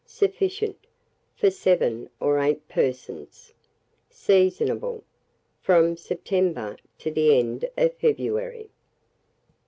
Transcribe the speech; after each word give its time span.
Sufficient 0.03 0.79
for 1.35 1.51
7 1.51 2.09
or 2.19 2.39
8 2.39 2.67
persons. 2.67 3.53
Seasonable 4.09 5.03
from 5.61 5.95
September 5.95 6.77
to 6.97 7.11
the 7.11 7.37
end 7.37 7.69
of 7.77 7.93
February. 7.97 8.71